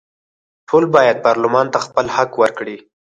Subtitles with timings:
[0.67, 2.77] ټول باید پارلمان ته خپل حق ورکړي.